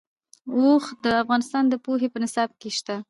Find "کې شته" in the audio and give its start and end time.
2.59-2.95